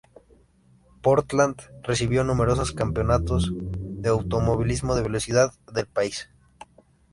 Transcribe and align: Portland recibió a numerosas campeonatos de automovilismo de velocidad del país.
Portland 1.03 1.61
recibió 1.83 2.21
a 2.21 2.23
numerosas 2.23 2.71
campeonatos 2.71 3.51
de 3.53 4.09
automovilismo 4.09 4.95
de 4.95 5.03
velocidad 5.03 5.53
del 5.71 5.85
país. 5.85 6.27